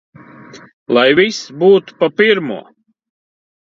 [0.97, 2.61] Lai viss būtu pa pirmo!